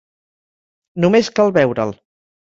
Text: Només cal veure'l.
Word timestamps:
Només 1.05 1.29
cal 1.39 1.53
veure'l. 1.59 1.93